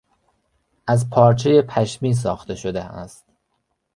[0.87, 3.25] از پارچهی پشمی ساخته شده است.